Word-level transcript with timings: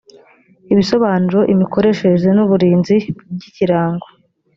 ibisobanuro 0.71 1.39
imikoreshereze 1.53 2.29
n 2.33 2.39
uburinzi 2.45 2.95
by 3.35 3.41
ikirango 3.49 4.07